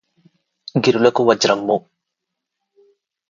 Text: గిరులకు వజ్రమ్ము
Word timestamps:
గిరులకు 0.75 1.21
వజ్రమ్ము 1.23 1.77